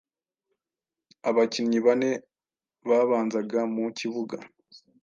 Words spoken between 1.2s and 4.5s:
Abakinnyi bane babanzaga mu kibuga,